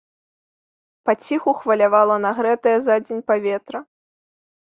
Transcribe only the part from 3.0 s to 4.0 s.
дзень паветра.